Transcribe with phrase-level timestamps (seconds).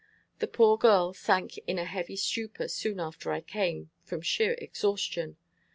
[0.39, 5.37] The poor girl sank in a heavy stupor soon after I came, from sheer exhaustion.